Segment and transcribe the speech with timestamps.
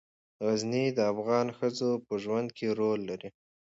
[0.45, 3.29] غزني د افغان ښځو په ژوند کې رول لري.